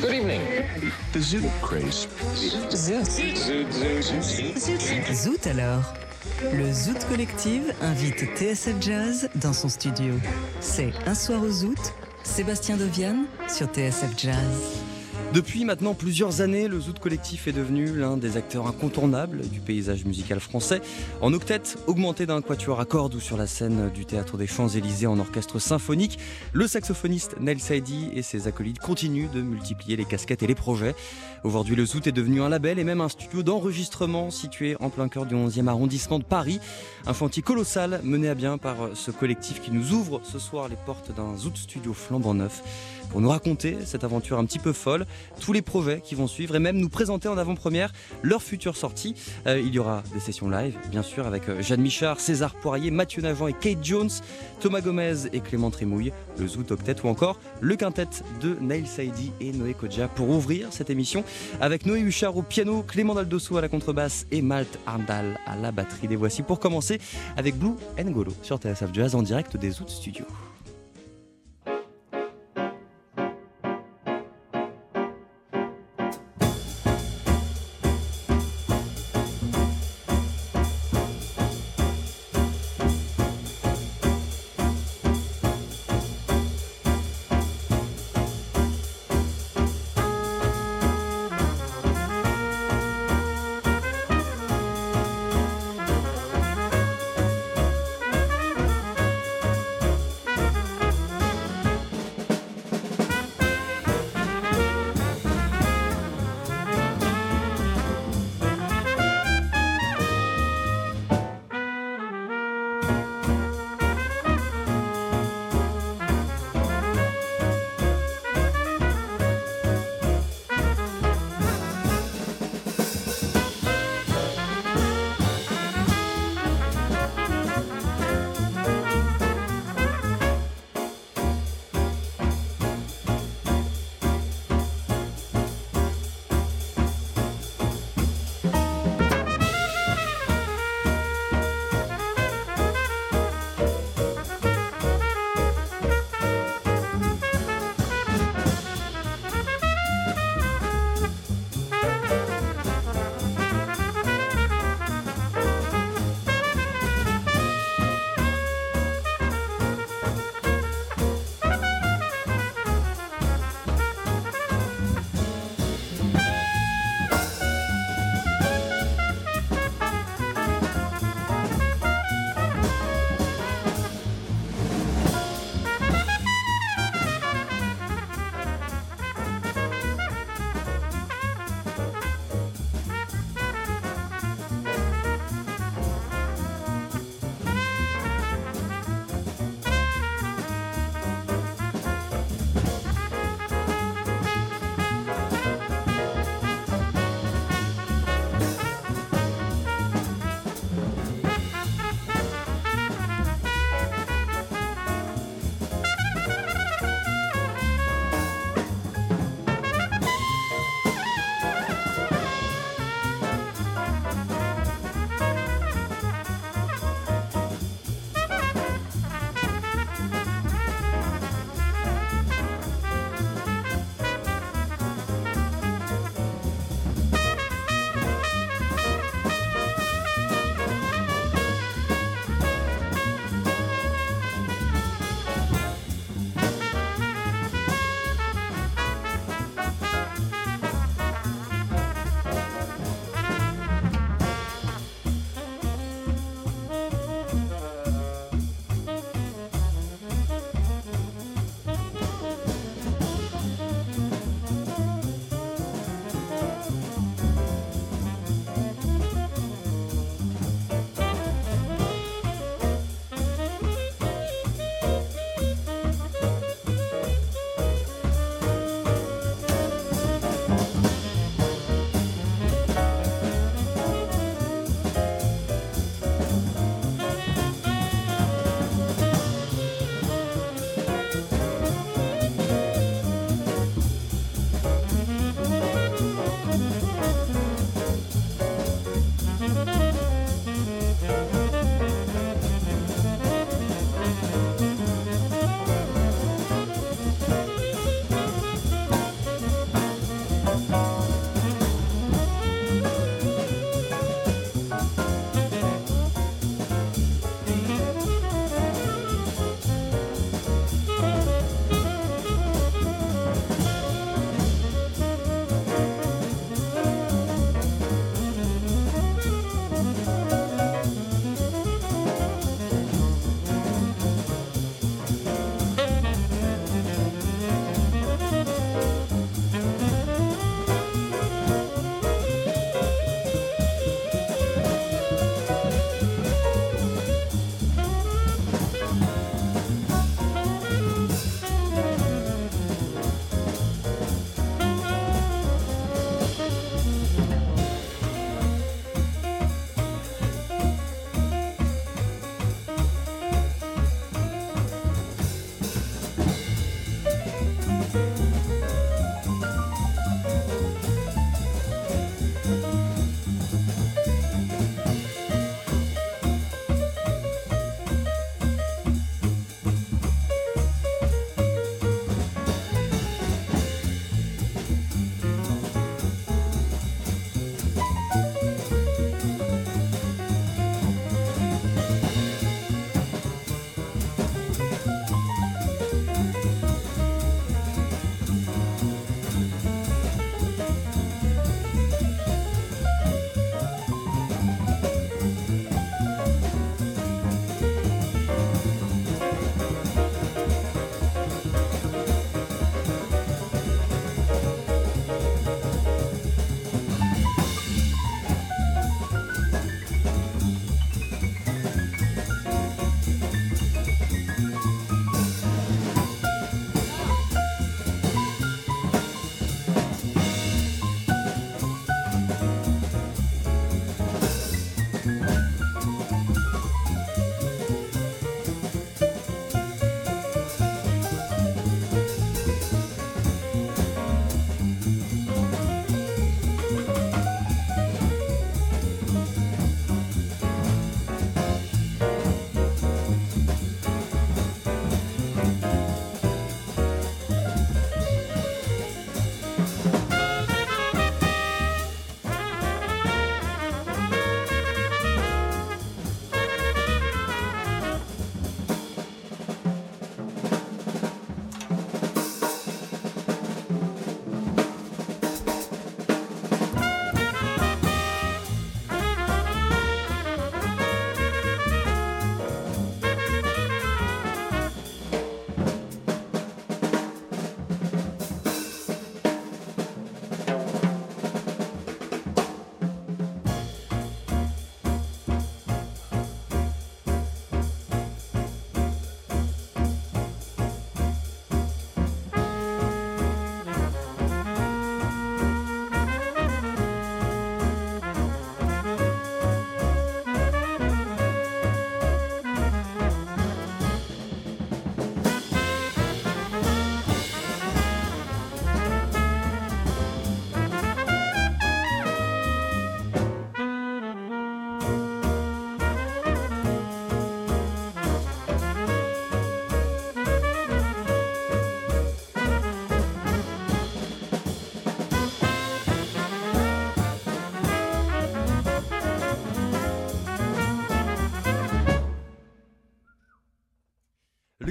[0.00, 0.40] Good evening.
[1.12, 2.08] The Zoot craze.
[2.70, 3.06] Zoot.
[5.14, 5.82] Zoot alors.
[6.52, 10.14] Le Zoot Collective invite TSF Jazz dans son studio.
[10.60, 11.92] C'est Un soir au Zoot,
[12.22, 14.79] Sébastien Dovian sur TSF Jazz.
[15.32, 20.04] Depuis maintenant plusieurs années, le Zoot Collectif est devenu l'un des acteurs incontournables du paysage
[20.04, 20.80] musical français.
[21.20, 25.06] En octet, augmenté d'un quatuor à cordes ou sur la scène du théâtre des Champs-Élysées
[25.06, 26.18] en orchestre symphonique,
[26.52, 30.96] le saxophoniste Nel Saidi et ses acolytes continuent de multiplier les casquettes et les projets.
[31.44, 35.08] Aujourd'hui, le Zoot est devenu un label et même un studio d'enregistrement situé en plein
[35.08, 36.58] cœur du 11e arrondissement de Paris.
[37.06, 40.76] Un chantier colossal mené à bien par ce collectif qui nous ouvre ce soir les
[40.86, 42.64] portes d'un Zoot studio flambant neuf
[43.10, 45.06] pour nous raconter cette aventure un petit peu folle,
[45.40, 47.92] tous les projets qui vont suivre et même nous présenter en avant-première
[48.22, 49.14] leur future sortie.
[49.46, 52.90] Euh, il y aura des sessions live, bien sûr, avec euh, Jeanne Michard, César Poirier,
[52.90, 54.10] Mathieu Navant et Kate Jones,
[54.60, 58.08] Thomas Gomez et Clément Trémouille, le Zoot Octet ou encore le quintet
[58.40, 61.24] de Nail Saidi et Noé Kodja pour ouvrir cette émission
[61.60, 65.72] avec Noé Huchard au piano, Clément Daldosso à la contrebasse et Malte Arndal à la
[65.72, 66.08] batterie.
[66.08, 67.00] Les voici pour commencer
[67.36, 70.26] avec Blue Ngolo sur TSF Jazz en direct des Zoot Studios.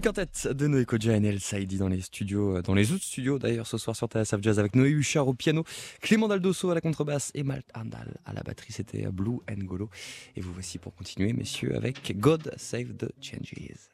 [0.09, 3.03] Le quintet de Noé Kodja et Nel Saïdi dans les studios, euh, dans les autres
[3.03, 5.63] studios d'ailleurs ce soir sur TSF Jazz avec Noé Huchard au piano,
[6.01, 8.73] Clément Daldosso à la contrebasse et Malte Andal à la batterie.
[8.73, 9.91] C'était Blue and Golo.
[10.35, 13.89] Et vous voici pour continuer, messieurs, avec God Save the Changes.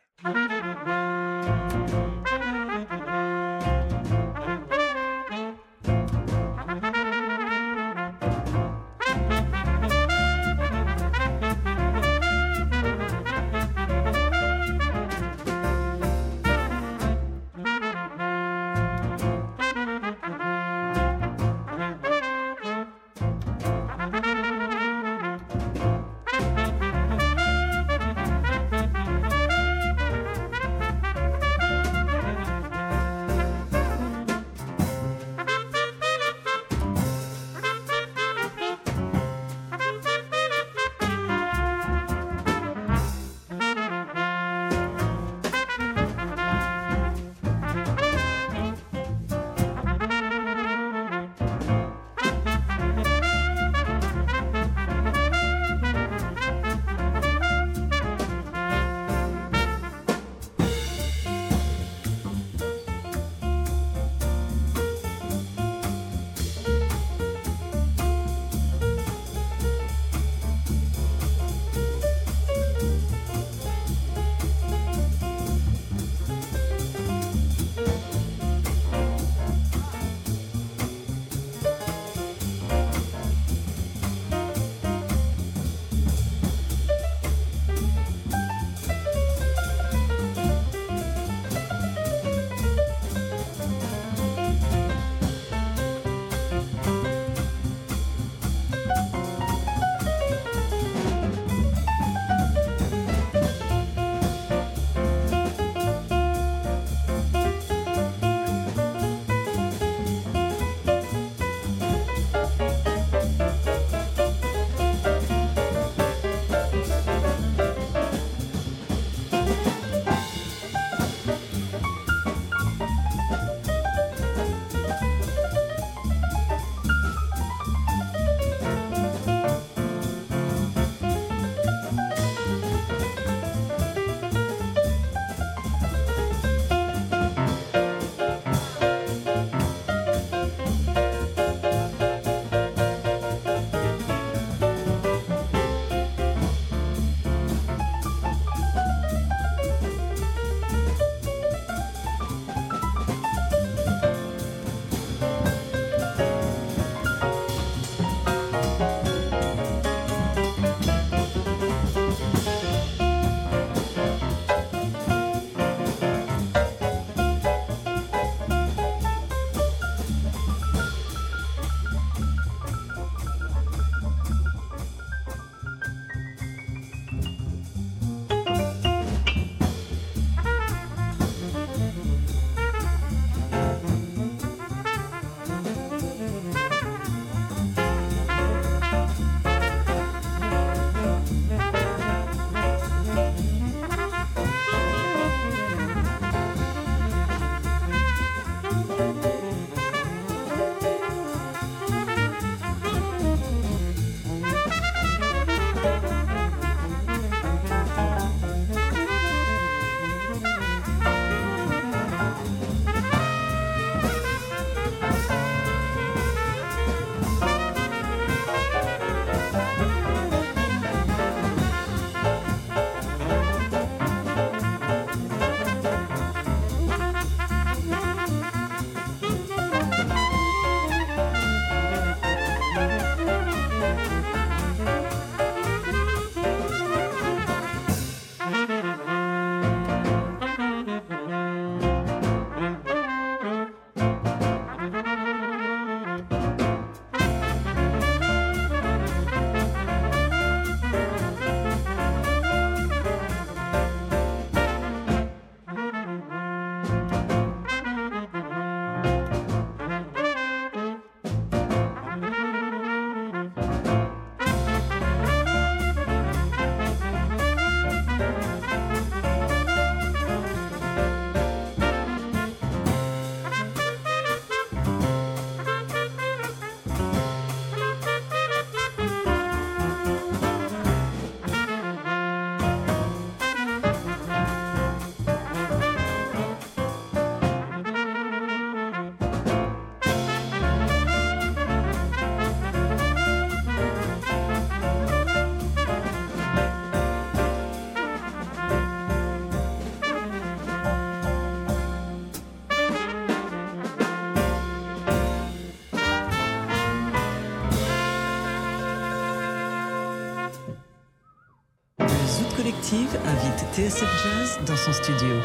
[312.94, 315.42] Invite TSF Jazz dans son studio.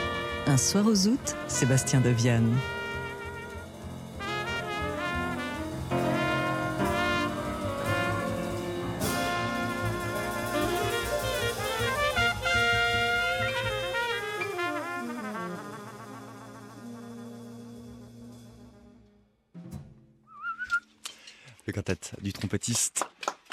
[0.46, 2.54] Un soir aux août, Sébastien Deviane.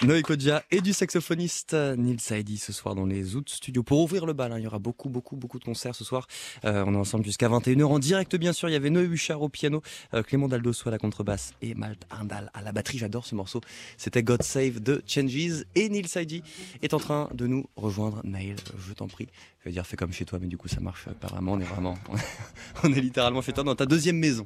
[0.07, 3.83] Noé Kodja et du saxophoniste Neil Saidi ce soir dans les Out Studios.
[3.83, 6.27] Pour ouvrir le bal, hein, il y aura beaucoup, beaucoup, beaucoup de concerts ce soir.
[6.63, 8.69] Euh, on est ensemble jusqu'à 21h en direct, bien sûr.
[8.69, 9.81] Il y avait Noé Huchard au piano,
[10.13, 12.99] euh, Clément Daldosso à la contrebasse et Malte Arndal à la batterie.
[12.99, 13.59] J'adore ce morceau.
[13.97, 15.65] C'était God Save de Changes.
[15.75, 16.41] Et Neil Saidi
[16.81, 18.21] est en train de nous rejoindre.
[18.23, 18.55] Nail,
[18.87, 19.27] je t'en prie.
[19.59, 21.51] Je vais dire fais comme chez toi, mais du coup ça marche pas vraiment.
[21.51, 21.97] On est vraiment,
[22.85, 24.45] on est littéralement chez toi dans ta deuxième maison.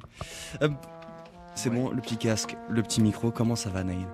[0.60, 0.70] Euh,
[1.54, 3.30] c'est bon, le petit casque, le petit micro.
[3.30, 4.08] Comment ça va, Nail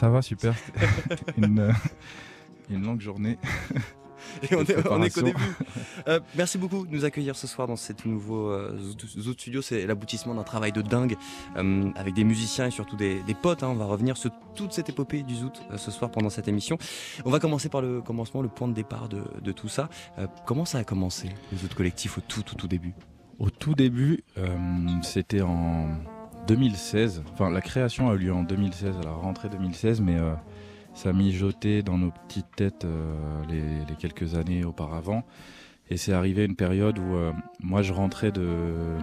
[0.00, 0.54] ça va, super.
[1.36, 1.72] une, euh,
[2.70, 3.36] une, longue journée.
[4.50, 5.38] Et on est, on est qu'au début.
[6.08, 9.60] Euh, merci beaucoup de nous accueillir ce soir dans ce nouveau euh, Zoot Studio.
[9.60, 11.16] C'est l'aboutissement d'un travail de dingue
[11.56, 13.62] euh, avec des musiciens et surtout des, des potes.
[13.62, 13.68] Hein.
[13.68, 16.78] On va revenir sur toute cette épopée du Zoot ce soir pendant cette émission.
[17.26, 19.90] On va commencer par le commencement, le point de départ de, de tout ça.
[20.46, 22.94] Comment ça a commencé, le Zoot collectif, au tout, tout, tout début?
[23.38, 24.24] Au tout début,
[25.02, 25.86] c'était en
[26.46, 27.22] 2016.
[27.32, 30.34] Enfin, la création a eu lieu en 2016, à la rentrée 2016, mais euh,
[30.94, 35.24] ça a mijoté dans nos petites têtes euh, les, quelques années auparavant.
[35.88, 38.46] Et c'est arrivé une période où euh, moi je rentrais de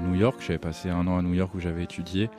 [0.08, 2.30] New York, j'avais passé un an à New York où j'avais étudié.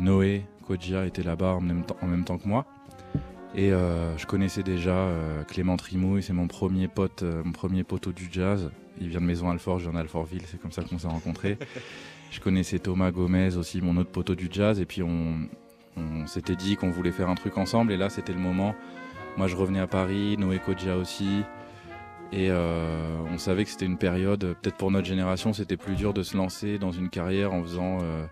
[0.00, 2.66] Noé Kodja était là-bas en, même temps que moi.
[3.54, 5.08] Et je connaissais déjà
[5.46, 8.72] Clément Trimouille, c'est mon premier pote, mon premier poteau du jazz.
[9.00, 11.56] Il vient de Maison Alfort, je viens d'Alfortville, c'est comme ça qu'on s'est rencontrés.
[12.34, 15.46] Je connaissais Thomas Gomez aussi, mon autre poteau du jazz, et puis on,
[16.26, 18.74] s'était dit qu'on voulait faire un truc ensemble, et là c'était le moment.
[19.36, 21.42] Moi je revenais à Paris, Noé Kodja aussi,
[22.32, 26.12] et euh, on savait que c'était une période, peut-être pour notre génération, c'était plus dur
[26.12, 28.26] de se lancer dans une carrière en faisant euh,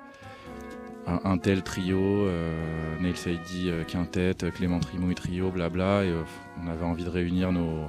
[1.06, 6.12] un, tel trio, euh, Neil Saidi euh, quintet, Clément Trimouille trio, blabla, et
[6.61, 7.85] on avait envie de réunir nos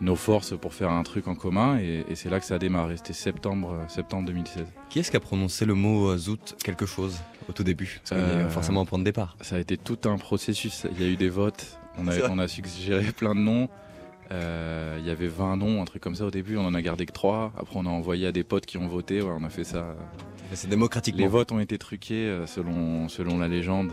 [0.00, 2.58] nos forces pour faire un truc en commun et, et c'est là que ça a
[2.58, 2.96] démarré.
[2.96, 4.66] C'était septembre, septembre 2016.
[4.90, 8.00] Qui est-ce qui a prononcé le mot euh, zoot quelque chose au tout début?
[8.02, 9.36] Parce qu'il y a forcément un point de départ.
[9.40, 10.86] Ça a été tout un processus.
[10.92, 11.78] Il y a eu des votes.
[11.98, 13.68] On a, on a suggéré plein de noms.
[14.32, 16.56] Euh, il y avait 20 noms, un truc comme ça au début.
[16.56, 17.52] On en a gardé que 3.
[17.56, 19.22] Après, on a envoyé à des potes qui ont voté.
[19.22, 19.96] Ouais, on a fait ça.
[20.52, 21.16] C'est démocratique.
[21.16, 23.92] Les votes ont été truqués euh, selon, selon la légende.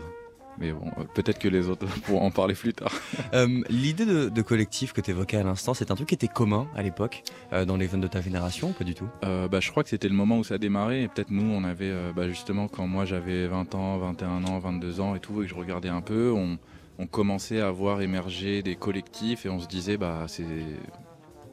[0.58, 2.92] Mais bon, euh, peut-être que les autres pourront en parler plus tard.
[3.34, 6.28] euh, L'idée de, de, collectif que tu évoquais à l'instant, c'est un truc qui était
[6.28, 9.08] commun à l'époque euh, dans les jeunes de ta génération Pas du tout?
[9.24, 11.02] Euh, bah, Je crois que c'était le moment où ça a démarré.
[11.02, 15.00] Et peut-être nous, on avait bah, justement, quand moi j'avais 20 ans, 21 ans, 22
[15.00, 16.58] ans et tout, et que je regardais un peu, on,
[16.98, 20.44] on commençait à voir émerger des collectifs et on se disait, bah, c'est.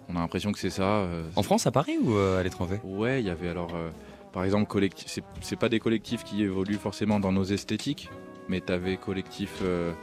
[0.10, 1.08] On a l'impression que c'est ça.
[1.38, 2.82] En France, à Paris ou à l'étranger?
[2.84, 3.72] Ouais, il y avait alors.
[4.34, 4.68] par exemple,
[5.42, 8.10] c'est pas des collectifs qui évoluent forcément dans nos esthétiques,
[8.52, 9.94] mais t'avais collectif euh,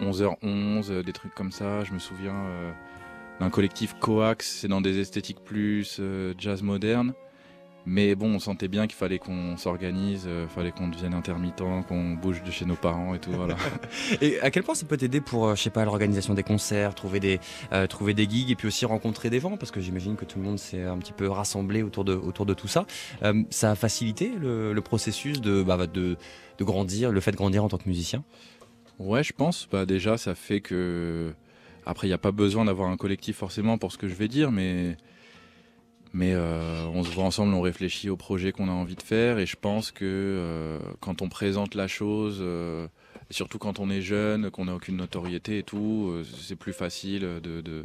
[0.00, 1.82] 11h11, euh, des trucs comme ça.
[1.82, 2.72] Je me souviens euh,
[3.40, 7.14] d'un collectif Coax, c'est dans des esthétiques plus euh, jazz moderne.
[7.86, 12.10] Mais bon, on sentait bien qu'il fallait qu'on s'organise, euh, fallait qu'on devienne intermittent, qu'on
[12.12, 13.32] bouge de chez nos parents et tout.
[13.32, 13.56] Voilà.
[14.20, 16.94] et à quel point ça peut t'aider pour, euh, je sais pas, l'organisation des concerts,
[16.94, 17.40] trouver des,
[17.72, 19.56] euh, trouver des gigs et puis aussi rencontrer des gens?
[19.56, 22.46] Parce que j'imagine que tout le monde s'est un petit peu rassemblé autour de, autour
[22.46, 22.86] de tout ça.
[23.22, 26.16] Euh, ça a facilité le, le processus de, bah, de,
[26.58, 28.22] de grandir, le fait de grandir en tant que musicien?
[28.98, 29.66] Ouais, je pense.
[29.72, 31.32] Bah, déjà, ça fait que.
[31.86, 34.28] Après, il n'y a pas besoin d'avoir un collectif forcément pour ce que je vais
[34.28, 34.96] dire, mais.
[36.12, 39.38] Mais euh, on se voit ensemble, on réfléchit au projet qu'on a envie de faire,
[39.38, 42.88] et je pense que euh, quand on présente la chose, euh,
[43.30, 47.20] surtout quand on est jeune, qu'on n'a aucune notoriété et tout, euh, c'est plus facile
[47.20, 47.84] de, de,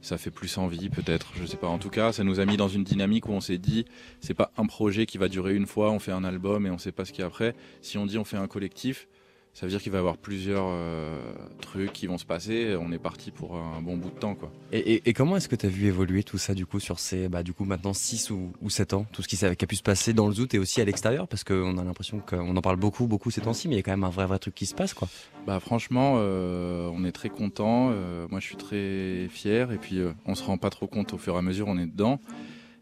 [0.00, 1.66] ça fait plus envie peut-être, je sais pas.
[1.66, 3.84] En tout cas, ça nous a mis dans une dynamique où on s'est dit,
[4.20, 6.78] c'est pas un projet qui va durer une fois, on fait un album et on
[6.78, 7.54] sait pas ce qu'il y a après.
[7.82, 9.06] Si on dit on fait un collectif,
[9.54, 11.16] ça veut dire qu'il va y avoir plusieurs euh,
[11.60, 12.76] trucs qui vont se passer.
[12.78, 14.50] On est parti pour un bon bout de temps, quoi.
[14.72, 16.98] Et, et, et comment est-ce que tu as vu évoluer tout ça du coup sur
[16.98, 19.54] ces, bah, du coup maintenant 6 ou, ou 7 ans, tout ce qui, qui, a
[19.54, 22.56] pu se passer dans le zoot et aussi à l'extérieur, parce qu'on a l'impression qu'on
[22.56, 24.40] en parle beaucoup, beaucoup ces temps-ci, mais il y a quand même un vrai, vrai
[24.40, 25.08] truc qui se passe, quoi.
[25.46, 27.90] Bah franchement, euh, on est très content.
[27.92, 31.18] Euh, moi, je suis très fier, et puis on se rend pas trop compte au
[31.18, 32.18] fur et à mesure, on est dedans.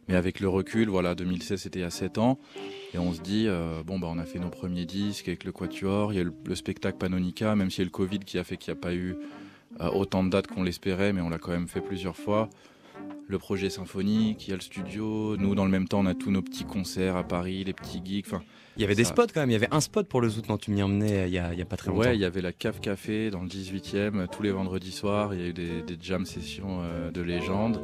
[0.09, 2.39] Mais avec le recul, voilà, 2016 c'était il y a 7 ans,
[2.93, 5.53] et on se dit, euh, bon, bah, on a fait nos premiers disques avec le
[5.53, 8.37] Quatuor, il y a le, le spectacle Panonica, même s'il y a le Covid qui
[8.39, 9.15] a fait qu'il n'y a pas eu
[9.81, 12.51] euh, autant de dates qu'on l'espérait, mais on l'a quand même fait plusieurs fois.
[13.29, 15.37] le projet symphonique, il y a le studio.
[15.39, 18.03] Nous, dans le même temps, on a tous nos petits concerts à Paris, les petits
[18.05, 18.25] gigs.
[18.27, 18.43] Enfin,
[18.77, 19.49] il y avait des spots quand même.
[19.51, 21.53] Il y avait un spot pour le Zoot quand tu m'y emmenais il y, a,
[21.53, 22.03] il y a pas très longtemps.
[22.03, 25.33] Ouais, il y avait la Cave Café dans le 18e tous les vendredis soirs.
[25.35, 27.81] Il y a eu des, des jam sessions de légende.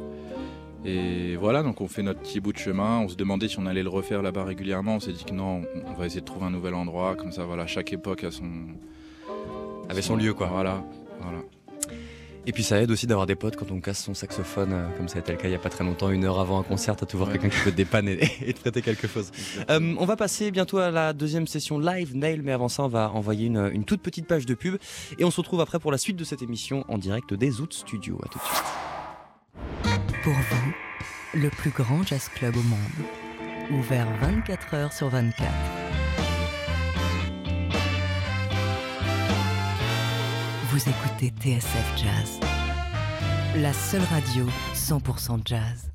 [0.85, 2.99] Et voilà, donc on fait notre petit bout de chemin.
[2.99, 4.95] On se demandait si on allait le refaire là-bas régulièrement.
[4.95, 7.15] On s'est dit que non, on va essayer de trouver un nouvel endroit.
[7.15, 8.49] Comme ça, voilà, chaque époque a son.
[9.89, 10.47] avait son, lieu, quoi.
[10.47, 10.83] Voilà,
[11.21, 11.39] voilà.
[12.45, 15.07] Et puis ça aide aussi d'avoir des potes quand on casse son saxophone, euh, comme
[15.07, 16.63] ça a été le cas il n'y a pas très longtemps, une heure avant un
[16.63, 19.29] concert, à toujours quelqu'un qui peut te dépanner et, traiter quelque chose.
[19.69, 22.87] Euh, on va passer bientôt à la deuxième session live, Nail, mais avant ça, on
[22.87, 24.77] va envoyer une, une, toute petite page de pub
[25.19, 27.73] et on se retrouve après pour la suite de cette émission en direct des Out
[27.73, 28.19] Studios.
[28.23, 28.78] À tout de suite.
[30.23, 30.73] Pour vous,
[31.33, 33.07] le plus grand jazz club au monde,
[33.71, 35.49] ouvert 24 heures sur 24.
[40.71, 42.39] Vous écoutez TSF Jazz,
[43.55, 45.89] la seule radio 100% jazz.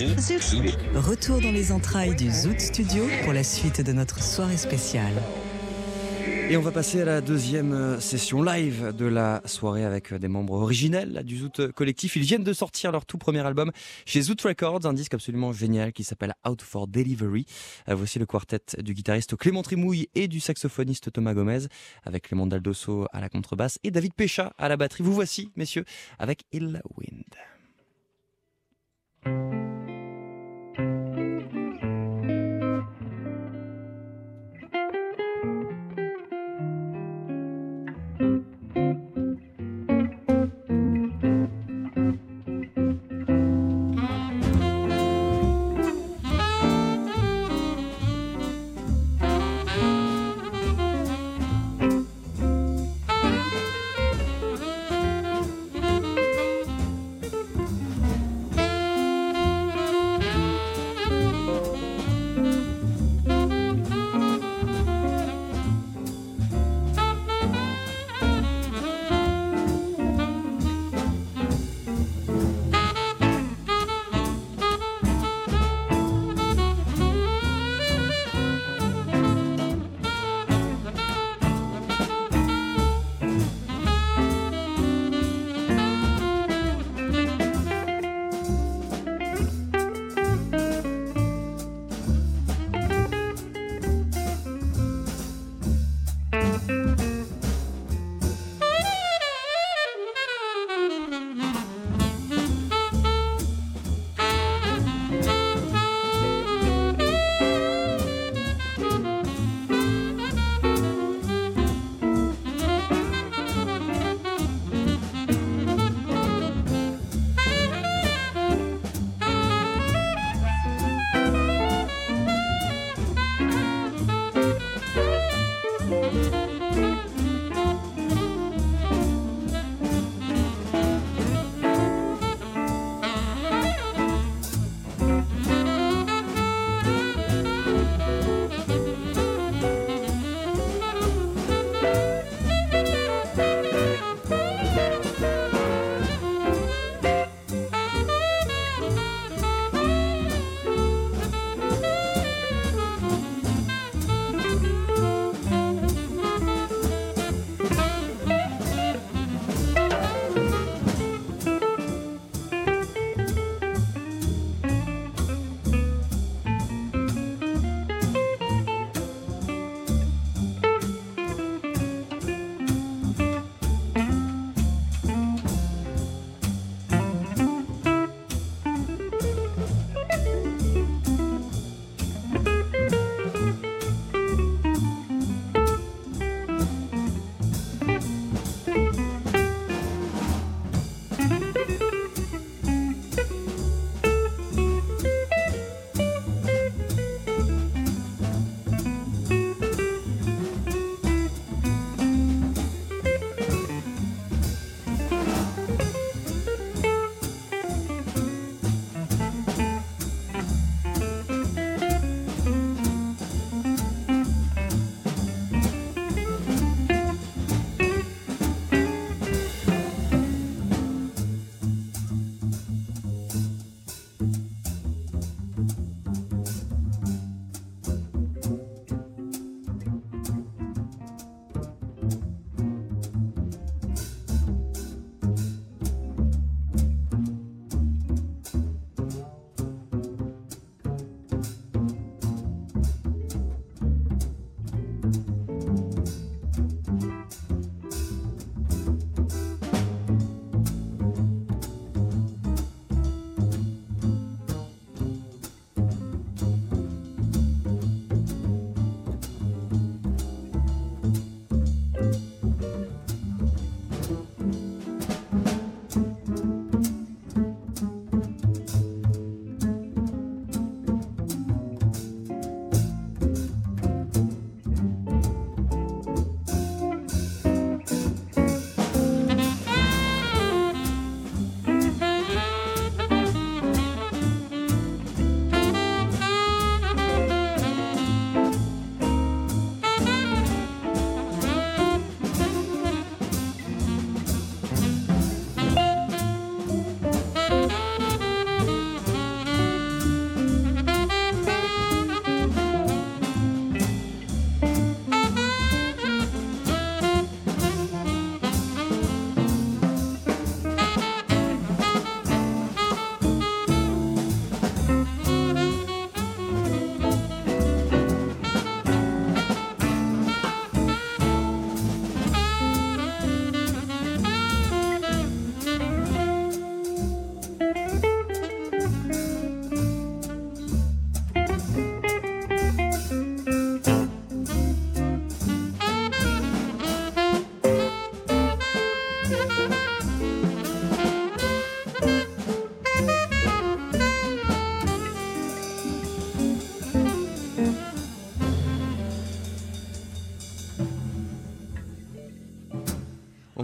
[0.00, 5.12] Retour dans les entrailles du Zoot Studio pour la suite de notre soirée spéciale.
[6.48, 10.18] Et on va passer à la deuxième euh, session live de la soirée avec euh,
[10.18, 12.16] des membres originels du Zoot Collectif.
[12.16, 13.72] Ils viennent de sortir leur tout premier album
[14.06, 17.44] chez Zoot Records, un disque absolument génial qui s'appelle Out for Delivery.
[17.90, 21.66] Euh, voici le quartet du guitariste Clément Trimouille et du saxophoniste Thomas Gomez
[22.04, 25.04] avec Clément Daldosso à la contrebasse et David Pécha à la batterie.
[25.04, 25.84] Vous voici, messieurs,
[26.18, 27.49] avec Ill Wind.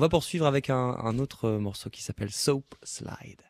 [0.08, 3.42] Poursuivre avec un, un autre morceau qui s'appelle Soap Slide.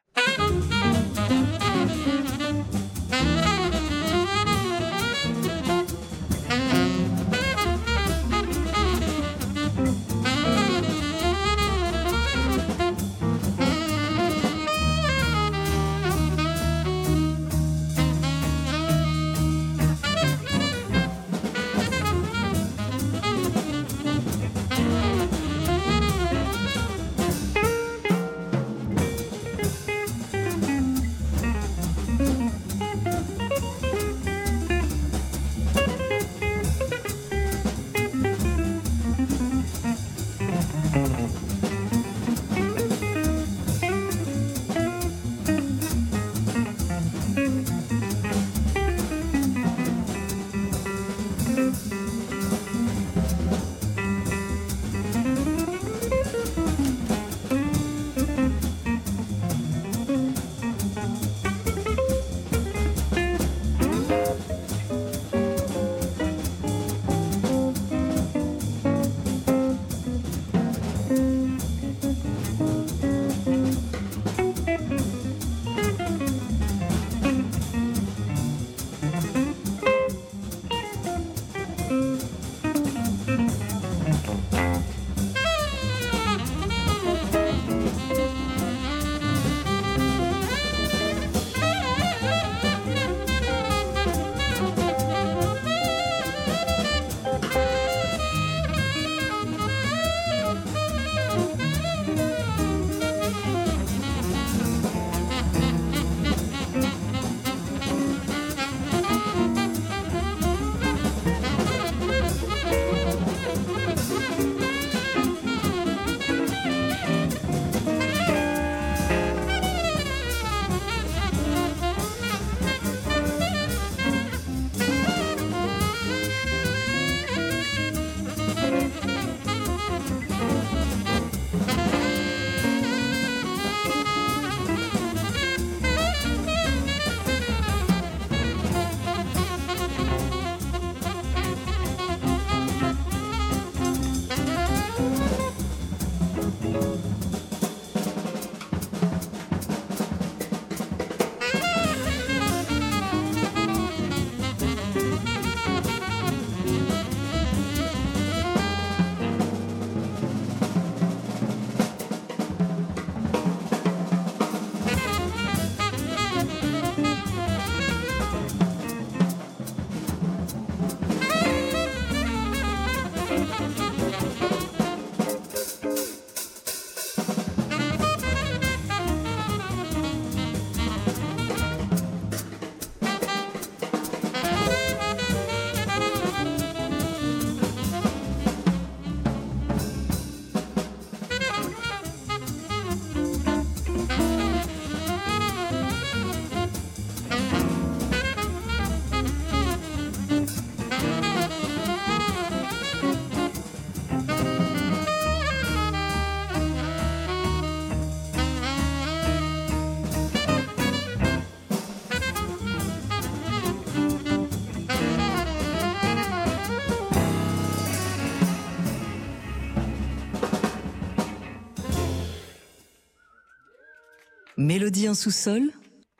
[224.66, 225.62] Mélodie en sous-sol,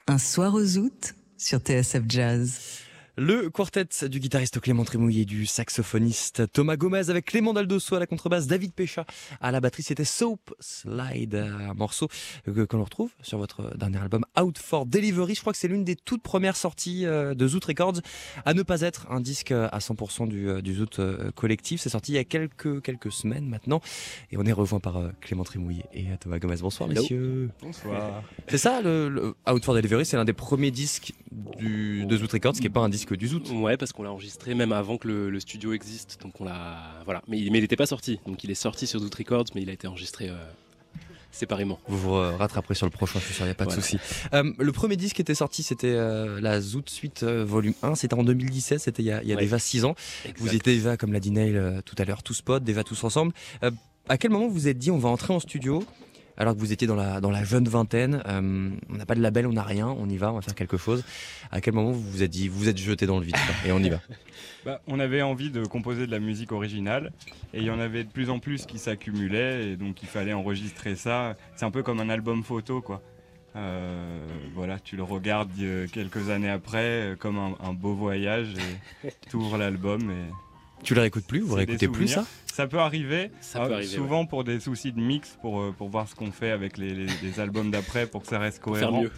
[0.07, 2.61] un soir aux août sur TSF Jazz.
[3.19, 8.07] Le quartet du guitariste Clément Trémouillé, du saxophoniste Thomas Gomez avec Clément Daldosso à la
[8.07, 9.07] contrebasse, David Pécha
[9.41, 12.09] à la batterie, c'était Soap Slide, un morceau
[12.45, 15.35] que, l'on retrouve sur votre dernier album Out for Delivery.
[15.35, 18.03] Je crois que c'est l'une des toutes premières sorties euh, de Zoot Records
[18.45, 21.81] à ne pas être un disque à 100% du, euh, du Zoot euh, collectif.
[21.81, 23.81] C'est sorti il y a quelques, quelques semaines maintenant
[24.31, 26.57] et on est rejoint par Clément Trémouillé et Thomas Gomez.
[26.61, 27.49] Bonsoir messieurs.
[27.63, 28.23] Bonsoir.
[28.47, 32.53] C'est ça, le, Out for Delivery, c'est l'un des premiers disques du, de Zoot Records
[32.53, 33.49] qui n'est pas un disque du Zoot.
[33.51, 36.19] Ouais, parce qu'on l'a enregistré même avant que le, studio existe.
[36.23, 36.79] Donc on l'a.
[37.05, 37.23] Voilà.
[37.29, 38.21] Mais, il n'était pas sorti.
[38.27, 40.29] Donc il est sorti sur Zoot Records, mais il a été enregistré.
[40.29, 40.37] Euh,
[41.31, 41.79] séparément.
[41.87, 43.99] Vous vous rattraperez sur le prochain, je suis sûr, il n'y a pas de souci.
[44.33, 48.15] Euh, le premier disque qui était sorti, c'était euh, la Zoot Suite Volume 1, c'était
[48.15, 49.95] en 2017, c'était il y a, il y a déjà 6 ans.
[50.39, 53.35] Vous étiez déjà, comme l'a dit Neil tout à l'heure, tous potes, déjà tous ensemble.
[54.09, 55.85] à quel moment vous vous êtes dit on va entrer en studio
[56.37, 58.23] alors que vous étiez dans la, jeune vingtaine.
[58.27, 60.55] Euh, on n'a pas de label, on n'a rien, on y va, on va faire
[60.55, 61.05] quelque chose.
[61.51, 63.79] À quel moment vous vous êtes dit, vous êtes jeté dans le vide et on
[63.79, 64.01] y va
[64.65, 67.13] Bah, on avait envie de composer de la musique originale
[67.55, 70.33] et il y en avait de plus en plus qui s'accumulaient et donc il fallait
[70.33, 71.37] enregistrer ça.
[71.55, 73.01] C'est un peu comme un album photo quoi.
[73.55, 78.49] Euh, voilà, tu le regardes euh, quelques années après comme un, un beau voyage
[79.05, 80.33] et tu ouvres l'album et
[80.83, 82.25] Tu le réécoutes plus Vous réécoutez plus ça?
[82.47, 83.31] Ça peut arriver.
[83.41, 86.15] Ça peut euh, arriver, souvent pour des soucis de mix, pour, euh, pour voir ce
[86.15, 89.03] qu'on fait avec les, les- les albums d'après, pour que ça reste faire cohérent.
[89.03, 89.13] mieux.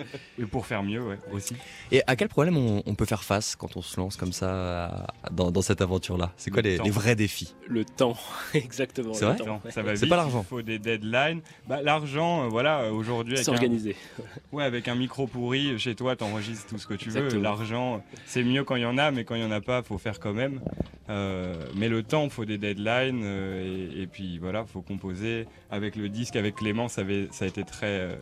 [0.38, 1.54] Et pour faire mieux, ouais, aussi.
[1.92, 5.06] Et à quel problème on, on peut faire face quand on se lance comme ça
[5.30, 6.32] dans, dans cette aventure-là?
[6.36, 7.54] C'est quoi Le les, vrais défis?
[7.68, 8.16] Le temps,
[8.54, 9.14] exactement.
[9.14, 9.60] C'est le vrai temps.
[9.70, 10.42] Ça va C'est vite, pas l'argent.
[10.46, 11.40] Il faut des deadlines.
[11.68, 13.96] Bah, l'argent, euh, voilà, euh, aujourd'hui, avec un, S'organiser.
[14.52, 17.28] ouais, avec un micro pourri, chez toi, t'enregistres tout ce que tu veux.
[17.38, 19.82] L'argent, c'est mieux quand il y en a, mais quand il y en a pas,
[19.82, 20.60] faut faire quand même.
[21.08, 23.22] Euh, mais le temps, faut des deadlines.
[23.24, 25.46] euh, et, et puis voilà, faut composer.
[25.70, 28.18] Avec le disque, avec Clément, ça, avait, ça a été très.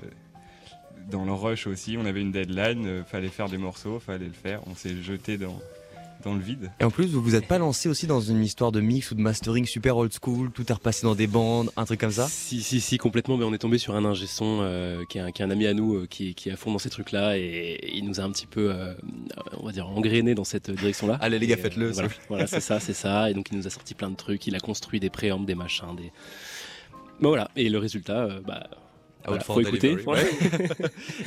[1.11, 4.33] Dans le rush aussi, on avait une deadline, euh, fallait faire des morceaux, fallait le
[4.33, 4.61] faire.
[4.67, 5.59] On s'est jeté dans,
[6.25, 6.71] dans le vide.
[6.81, 9.15] Et en plus, vous vous êtes pas lancé aussi dans une histoire de mix ou
[9.15, 12.27] de mastering super old school, tout est repassé dans des bandes, un truc comme ça?
[12.29, 13.37] Si, si, si, complètement.
[13.37, 15.51] Mais on est tombé sur un ingé son euh, qui, est un, qui est un
[15.51, 17.39] ami à nous, euh, qui, qui est à fond dans ces trucs-là.
[17.39, 18.95] Et, il nous a un petit peu, euh,
[19.59, 21.15] on va dire, engrainé dans cette direction-là.
[21.21, 21.87] Allez les gars, faites-le.
[21.89, 23.31] euh, voilà, Voilà, c'est ça, c'est ça.
[23.31, 24.47] Et donc il nous a sorti plein de trucs.
[24.47, 26.13] Il a construit des préambles, des machins, des.
[27.21, 27.51] Bon, voilà.
[27.57, 28.69] Et le résultat, euh, bah.
[29.29, 29.95] Voilà, Out for faut écouter.
[29.95, 30.07] delivery.
[30.07, 30.31] Ouais.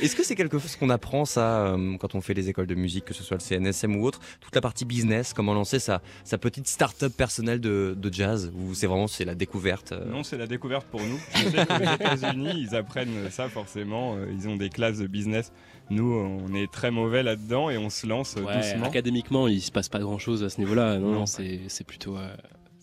[0.02, 2.74] Est-ce que c'est quelque chose qu'on apprend ça euh, quand on fait les écoles de
[2.74, 6.02] musique, que ce soit le CNSM ou autre, toute la partie business, comment lancer sa,
[6.24, 10.22] sa petite start-up personnelle de, de jazz, ou c'est vraiment c'est la découverte euh, Non,
[10.22, 11.18] c'est la découverte pour nous.
[11.34, 14.16] Je sais que les États-Unis, ils apprennent ça forcément.
[14.16, 15.52] euh, Ils ont des classes de business.
[15.90, 18.86] Nous, on est très mauvais là-dedans et on se lance Ouais, doucement.
[18.86, 20.98] académiquement, il se passe pas grand chose à ce niveau-là.
[20.98, 21.12] Non, Non.
[21.20, 22.16] non, c'est c'est plutôt.
[22.16, 22.34] euh,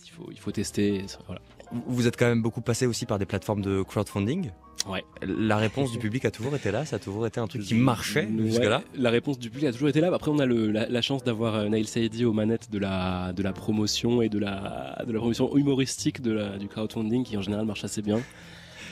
[0.06, 1.06] il, faut, il faut tester.
[1.26, 1.42] Voilà.
[1.88, 4.50] Vous- êtes quand même beaucoup passé aussi par des plateformes de crowdfunding.
[4.90, 5.04] Ouais.
[5.22, 7.76] La réponse du public a toujours été là, ça a toujours été un truc qui
[7.76, 8.82] marchait Ouais, jusque-là.
[8.96, 10.10] La réponse du public a toujours été là.
[10.14, 13.34] Après, on a le- la, la chance d'avoir euh, Nail Saidi aux manettes de la,
[13.34, 17.36] de la promotion et de la, de la promotion humoristique de la, du crowdfunding qui
[17.38, 18.22] en général marche assez bien.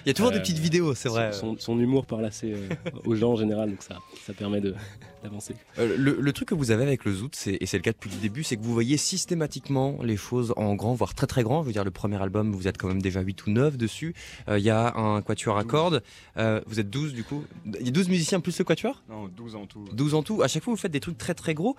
[0.08, 1.34] Il y a toujours des Euh, petites vidéos, c'est vrai.
[1.34, 2.70] Son, son- son humour parle assez euh,
[3.04, 4.74] aux gens en général, donc ça, ça permet de-
[5.22, 5.54] d'avancer.
[5.80, 7.92] Euh, le, le truc que vous avez avec le Zoot, c'est- et c'est le cas
[7.92, 11.44] depuis le début, c'est que vous voyez systématiquement les choses en grand, voire très très
[11.44, 11.62] grand.
[11.62, 14.16] Je veux dire, le premier album, vous êtes quand même déjà 8 ou 9 dessus.
[14.48, 16.02] Euh, Il y a un quatuor à cordes.
[16.38, 17.44] Euh, vous êtes 12 du coup.
[17.66, 19.04] Il y a 12 musiciens plus le quatuor?
[19.10, 19.84] Non, 12 en tout.
[19.92, 20.42] 12 en tout.
[20.42, 21.76] À chaque fois, vous faites des trucs très très gros.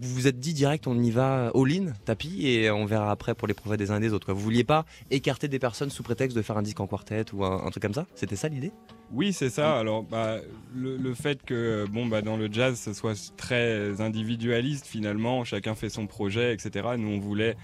[0.00, 3.48] Vous vous êtes dit direct, on y va all-in, tapis, et on verra après pour
[3.48, 4.26] les progrès des uns et des autres.
[4.26, 4.34] Quoi.
[4.34, 7.44] Vous vouliez pas écarter des personnes sous prétexte de faire un disque en quartet ou
[7.44, 8.06] un, un truc comme ça?
[8.14, 8.72] C'était ça l'idée?
[9.12, 9.78] Oui, c'est ça.
[9.78, 10.36] Alors, bah,
[10.74, 15.74] le, le fait que bon, bah, dans le jazz, ce soit très individualiste finalement, chacun
[15.74, 16.90] fait son projet, etc.
[16.98, 17.56] Nous, on voulait.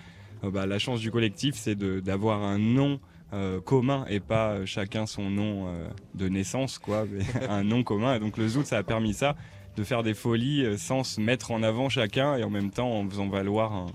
[0.45, 3.01] euh, bah, la chance du collectif, c'est d'avoir un nom
[3.33, 8.15] euh, commun et pas chacun son nom euh, de naissance, quoi, mais un nom commun.
[8.17, 9.37] Et donc, le Zoot, ça a permis ça,
[9.77, 12.91] de faire des folies euh, sans se mettre en avant chacun et en même temps
[12.91, 13.87] en faisant valoir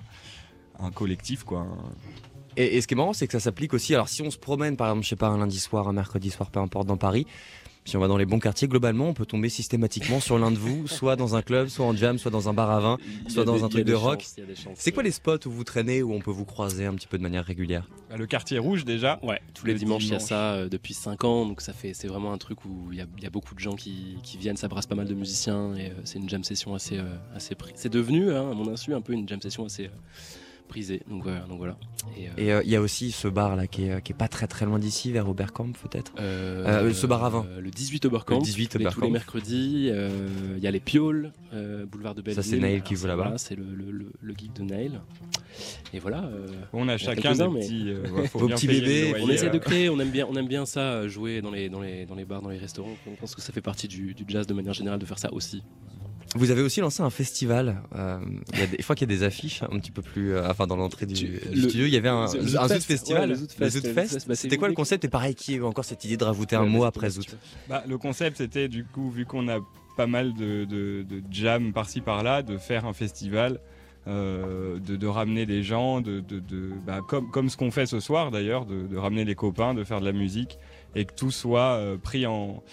[0.80, 1.68] un, collectif, quoi.
[2.58, 3.94] Et, et ce qui est marrant, c'est que ça s'applique aussi.
[3.94, 6.32] Alors, si on se promène, par exemple, je sais pas, un lundi soir, un mercredi
[6.32, 7.28] soir, peu importe, dans Paris,
[7.86, 10.58] si on va dans les bons quartiers, globalement, on peut tomber systématiquement sur l'un de
[10.58, 12.98] vous, soit dans un club, soit en jam, soit dans un bar à vin.
[13.28, 14.22] Soit dans des- un truc de rock.
[14.56, 14.76] chances.
[14.76, 17.18] C'est quoi les spots où vous traînez, où on peut vous croiser un petit peu
[17.18, 17.88] de manière régulière?
[18.10, 19.20] Bah, le quartier rouge, déjà.
[19.24, 20.30] Ouais, tous les Le dimanches, il y a dimanche.
[20.30, 23.02] ça euh, depuis 5 ans, donc ça fait, c'est vraiment un truc où il y
[23.02, 25.14] a, il y a beaucoup de gens qui, qui viennent, ça brasse pas mal de
[25.16, 27.74] musiciens et euh, c'est une jam session assez, euh, assez prise.
[27.78, 29.90] C'est devenu, hein, à mon insu, un peu une jam session assez
[30.72, 31.02] euh, prisée.
[31.10, 31.40] Donc voilà.
[31.42, 31.78] Donc voilà.
[32.18, 34.28] Et, euh, euh, il y a aussi ce bar là qui est, qui est pas
[34.28, 36.14] très très loin d'ici, vers Oberkamp peut-être?
[36.20, 37.46] euh, euh, ce bar à vin.
[37.50, 38.38] euh, le 18 Oberkamp.
[38.40, 39.06] Le 18 tous les- tous Oberkamp.
[39.06, 39.90] les mercredis.
[39.92, 40.10] euh,
[40.58, 42.44] Il y a les Pioles, euh, boulevard de Belleville.
[42.44, 43.24] c'est Nail qui joue là-bas.
[43.24, 45.00] voilà, c'est le, le, le, le geek de Nail.
[45.94, 46.24] Et voilà.
[46.24, 48.04] euh, On a chacun des petits, euh,
[48.34, 50.80] Vos petits bébés, On essaie de euh, créer, on aime bien, on aime bien ça,
[50.80, 52.96] euh, jouer dans les, dans les, dans les bars, dans les restaurants.
[53.08, 55.32] On pense que ça fait partie du, du jazz de manière générale de faire ça
[55.34, 55.62] aussi.
[56.36, 57.82] Vous avez aussi lancé un festival.
[57.96, 58.18] euh,
[58.54, 60.34] il y a des, je crois qu'il y a des affiches un petit peu plus,
[60.34, 62.68] euh, enfin dans l'entrée du, Tu- du le- studio, il y avait un, un Zoot
[62.70, 63.32] Fest, festival.
[63.32, 66.56] ouais, bah, C'était quoi le concept Et pareil, qui eu encore cette idée de rajouter
[66.56, 67.36] un mot bah, après Zoot
[67.68, 69.60] Bah, le concept, c'était du coup, vu qu'on a
[69.98, 73.60] pas mal de, de, de jam par-ci par-là, de faire un festival,
[74.08, 77.86] euh, de, de ramener les gens, de, de, de- bah, comme, comme ce qu'on fait
[77.86, 80.58] ce soir d'ailleurs, de, de ramener les copains, de faire de la musique
[80.96, 82.64] et que tout soit euh, pris en.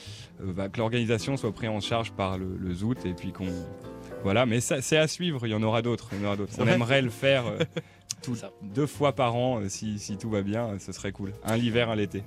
[0.43, 3.47] euh, bah, que l'organisation soit prise en charge par le, le Zoot et puis qu'on.
[4.25, 6.09] Voilà, mais ça, c'est à suivre, il y en aura d'autres.
[6.13, 6.53] il y en aura d'autres.
[6.55, 7.59] C'est On aimerait le faire euh,
[8.23, 11.33] tout- deux fois par an, si, si tout va bien, ce serait cool.
[11.45, 12.25] Un l'hiver, un l'été.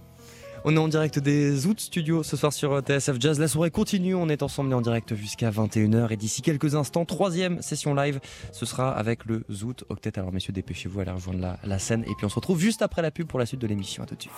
[0.64, 3.40] On est en direct des Zoot Studios ce soir sur TSF Jazz.
[3.40, 6.14] La soirée continue, on est ensemble en direct jusqu'à 21h.
[6.14, 8.20] Et d'ici quelques instants, troisième session live,
[8.52, 10.20] ce sera avec le Zoot Octet.
[10.20, 12.04] Alors messieurs, dépêchez-vous à aller rejoindre la, la scène.
[12.04, 14.04] Et puis on se retrouve juste après la pub pour la suite de l'émission.
[14.04, 14.34] À tout de suite.